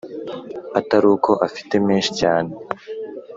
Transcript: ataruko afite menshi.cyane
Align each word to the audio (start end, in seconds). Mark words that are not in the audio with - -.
ataruko 0.79 1.31
afite 1.47 1.73
menshi.cyane 1.85 2.53